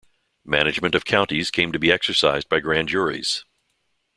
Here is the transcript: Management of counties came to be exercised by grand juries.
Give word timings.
Management 0.45 0.95
of 0.95 1.05
counties 1.05 1.51
came 1.51 1.71
to 1.71 1.77
be 1.77 1.91
exercised 1.91 2.49
by 2.49 2.59
grand 2.59 2.89
juries. 2.89 3.45